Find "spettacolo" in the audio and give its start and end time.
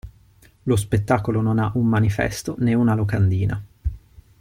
0.77-1.41